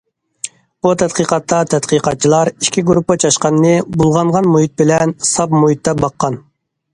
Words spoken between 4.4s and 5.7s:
مۇھىت بىلەن ساپ